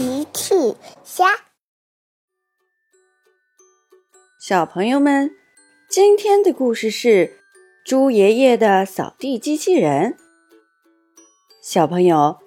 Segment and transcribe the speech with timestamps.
[0.00, 0.54] 奇趣
[1.04, 1.26] 虾，
[4.40, 5.30] 小朋友们，
[5.90, 7.36] 今天的故事是
[7.84, 10.16] 猪爷爷的扫地机器人。
[11.62, 12.38] 小朋友，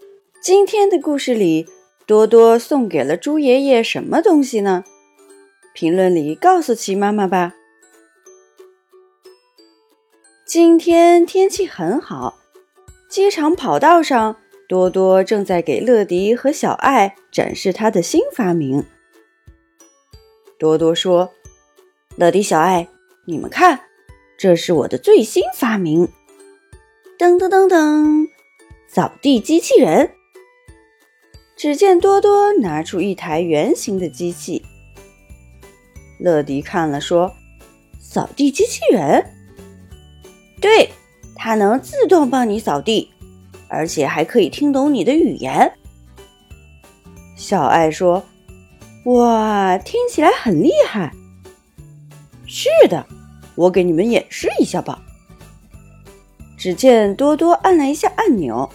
[0.41, 1.67] 今天的故事里，
[2.07, 4.83] 多多送给了猪爷爷什么东西呢？
[5.75, 7.53] 评论里告诉奇妈妈吧。
[10.43, 12.39] 今天天气很好，
[13.07, 14.37] 机场跑道上。
[14.73, 18.83] 多多正在给乐迪和小爱展示他的新发明。
[20.57, 21.31] 多多说
[22.17, 22.87] ：“乐迪、小爱，
[23.27, 23.81] 你们看，
[24.35, 26.07] 这是我的最新发明！
[27.19, 28.27] 噔噔噔噔，
[28.87, 30.09] 扫地机器人。”
[31.55, 34.65] 只见多多拿出一台圆形的机器。
[36.17, 37.31] 乐迪看了说
[38.01, 39.23] ：“扫地机器人？
[40.59, 40.89] 对，
[41.35, 43.11] 它能自动帮你扫地。”
[43.73, 45.73] 而且还可以听懂你的语言。
[47.35, 48.23] 小爱说
[49.05, 51.11] ：“哇，听起来很厉害。”
[52.45, 53.03] 是的，
[53.55, 55.01] 我给你们演示一下吧。
[56.55, 58.69] 只见多多按了一下按钮，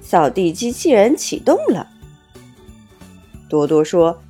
[0.00, 1.88] 扫地机器人启动了。
[3.50, 4.22] 多多说：“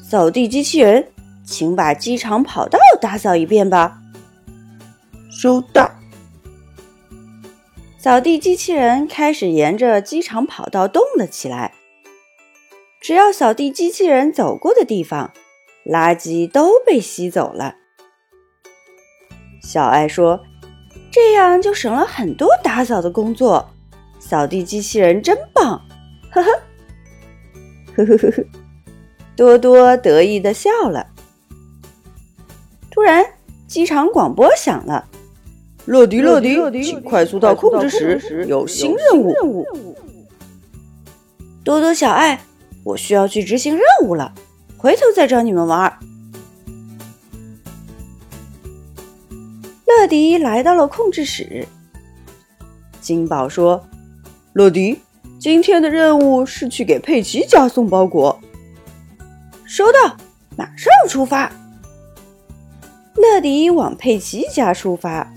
[0.00, 1.08] 扫地机器人，
[1.44, 3.98] 请把机场跑道打扫一遍吧。”
[5.30, 5.90] 收到。
[8.02, 11.72] 扫地机器人开始沿着机场跑道动了起来。
[13.00, 15.32] 只要扫地机器人走过的地方，
[15.86, 17.76] 垃圾都被吸走了。
[19.62, 20.40] 小爱说
[21.12, 23.70] ：“这样就省了很多打扫的工作。”
[24.18, 25.80] 扫地机器人真棒！
[26.32, 26.50] 呵呵，
[27.94, 28.44] 呵呵呵呵，
[29.36, 31.06] 多多得意的笑了。
[32.90, 33.24] 突然，
[33.68, 35.08] 机场广播响了。
[35.86, 39.66] 乐迪，乐迪，请快速到控制室，有新任务。
[41.64, 42.40] 多多，小爱，
[42.84, 44.32] 我需要去执行任务了，
[44.76, 45.92] 回头再找你们玩。
[49.86, 51.66] 乐迪来到了控制室。
[53.00, 53.84] 金宝说
[54.54, 55.00] ：“乐迪，
[55.38, 58.40] 今天的任务是去给佩奇家送包裹。”
[59.66, 60.16] 收到，
[60.56, 61.50] 马上出发。
[63.16, 65.32] 乐迪往佩奇家出发。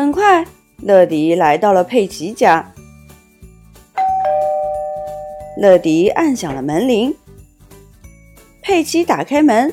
[0.00, 0.46] 很快，
[0.78, 2.72] 乐迪来到了佩奇家。
[5.58, 7.14] 乐迪按响了门铃。
[8.62, 9.70] 佩奇打开门：“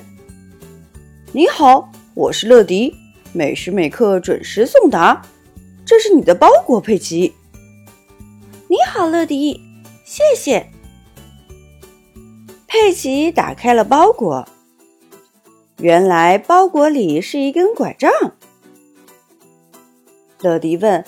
[1.32, 2.94] 你好，我是乐迪，
[3.32, 5.22] 每时每刻准时送达。
[5.86, 7.34] 这是你的包裹，佩奇。
[8.68, 9.62] ”“你好，乐迪，
[10.04, 10.68] 谢谢。”
[12.68, 14.46] 佩奇打开了包裹，
[15.78, 18.12] 原来包裹里是一根拐杖。
[20.42, 21.04] 乐迪问：“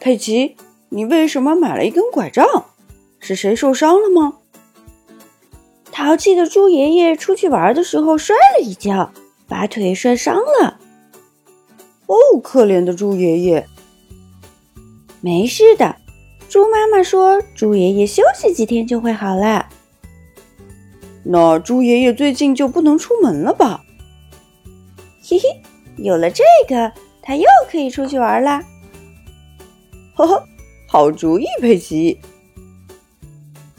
[0.00, 0.56] 佩奇，
[0.88, 2.44] 你为什么买了一根拐杖？
[3.20, 4.38] 是谁受伤了吗？”
[5.92, 9.12] 淘气的猪爷爷出去玩的时候摔了一跤，
[9.48, 10.78] 把腿摔伤了。
[12.06, 13.66] 哦，可怜的猪爷爷。
[15.20, 15.96] 没事的，
[16.48, 19.68] 猪妈妈说，猪爷爷休息几天就会好了。
[21.24, 23.82] 那猪爷爷最近就不能出门了吧？
[25.28, 25.62] 嘿嘿，
[25.96, 26.92] 有了这个。
[27.28, 28.64] 他又可以出去玩啦！
[30.16, 30.48] 呵呵，
[30.88, 32.18] 好主意，佩奇。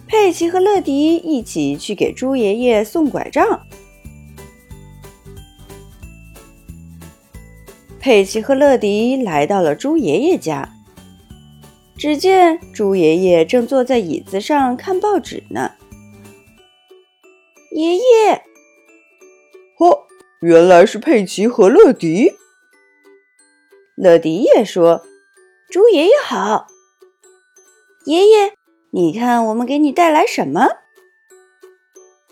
[0.06, 3.60] 佩奇和乐迪一起去给猪爷爷送拐杖。
[8.00, 10.70] 佩奇和乐迪来到了猪爷爷家，
[11.98, 15.72] 只见猪爷爷正坐在椅子上看报纸呢。
[17.72, 18.44] 爷爷，
[19.76, 20.02] 嚯，
[20.42, 22.34] 原来是佩奇和乐迪。
[24.02, 25.04] 乐迪也说
[25.70, 26.68] ：“猪爷爷好，
[28.06, 28.54] 爷爷，
[28.92, 30.70] 你看我们给你带来什么？”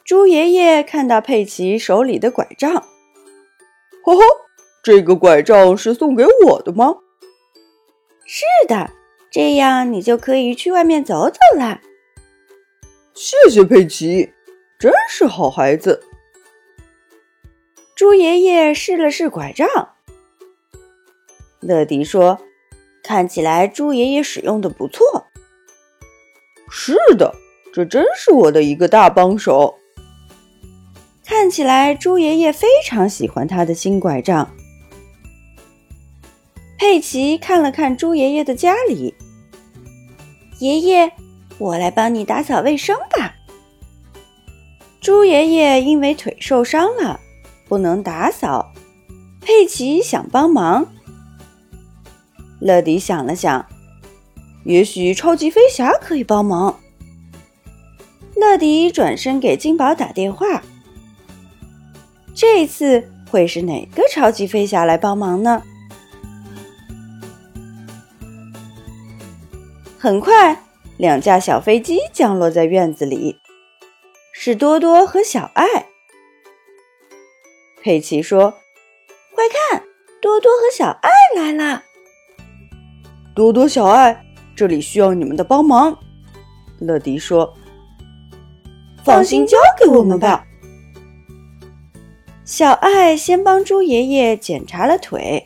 [0.05, 4.21] 猪爷爷看到佩奇手里的拐杖，呵呵，
[4.81, 6.99] 这个拐杖是送给我的吗？
[8.25, 8.91] 是的，
[9.29, 11.81] 这样你就可以去外面走走啦。
[13.13, 14.31] 谢谢佩奇，
[14.79, 16.01] 真是好孩子。
[17.93, 19.95] 猪爷爷试了试拐杖。
[21.67, 22.39] 乐迪说
[23.03, 25.25] ：“看起来猪爷爷使用的不错。
[26.71, 27.35] ”“是的，
[27.73, 29.75] 这真是我的一个大帮手。”
[31.25, 34.49] 看起来猪爷爷非常喜欢他的新拐杖。
[36.77, 39.13] 佩奇看了看猪爷爷的家里
[40.59, 41.11] ，“爷爷，
[41.57, 43.33] 我来帮你打扫卫生吧。”
[45.01, 47.19] 猪爷爷因为腿受伤了，
[47.67, 48.71] 不能打扫。
[49.41, 50.87] 佩奇想帮忙。
[52.59, 53.65] 乐迪想了想，
[54.63, 56.79] 也许超级飞侠可以帮忙。
[58.35, 60.61] 乐迪转身给金宝打电话。
[62.35, 65.63] 这次会是哪个超级飞侠来帮忙呢？
[69.97, 70.61] 很快，
[70.97, 73.39] 两架小飞机降落在院子里，
[74.31, 75.87] 是多多和小爱。
[77.81, 78.51] 佩奇说
[79.33, 79.83] ：“快看，
[80.21, 81.85] 多多和小爱来了！
[83.37, 84.25] 多多、小爱，
[84.55, 85.95] 这里需要你们的帮忙。”
[86.81, 87.53] 乐迪说
[89.05, 90.43] ：“放心，交给我们吧。”
[92.43, 95.45] 小爱先帮猪爷爷检查了腿。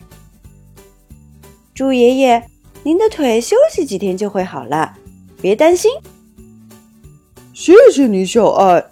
[1.73, 2.47] 猪爷爷，
[2.83, 4.93] 您的腿休息几天就会好了，
[5.41, 5.91] 别担心。
[7.53, 8.85] 谢谢你，小爱。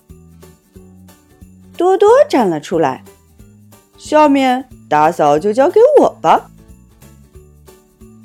[1.77, 3.01] 多多站了出来。
[3.97, 6.51] 下面打扫就交给我吧。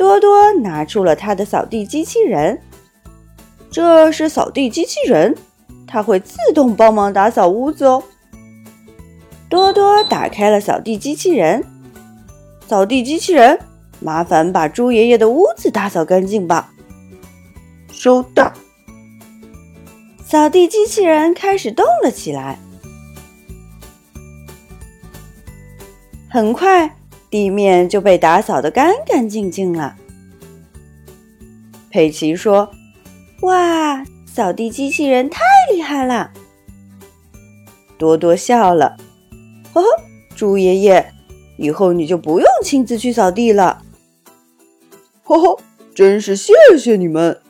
[0.05, 2.61] 多多拿出了他的扫地机器人，
[3.71, 5.35] 这是扫地机器人，
[5.87, 8.05] 它会自动帮忙打扫屋子哦。
[9.49, 11.65] 多多打开了扫地机器人，
[12.69, 13.59] 扫地机器人，
[13.99, 16.71] 麻烦把猪爷爷的屋子打扫干净吧。
[17.91, 18.53] 收到。
[20.23, 22.59] 扫地机器人开始动了起来。
[26.29, 26.95] 很快，
[27.35, 29.97] 地面就被打扫得干干净净了。
[31.91, 32.71] 佩奇说
[33.43, 35.41] ：“哇，扫地机器人太
[35.73, 36.31] 厉害了！”
[37.99, 38.97] 多多笑了
[39.75, 39.89] ：“呵呵，
[40.37, 41.13] 猪爷爷，
[41.57, 43.83] 以后你就不用亲自去扫地了。”
[45.27, 45.59] 呵呵，
[45.93, 47.41] 真是谢谢你们，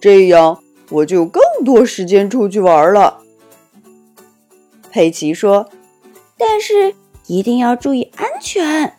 [0.00, 3.18] 这样我就有更多时间出去玩了。
[4.92, 5.68] 佩奇说
[6.38, 6.94] ：“但是。”
[7.26, 8.98] 一定要注意安全！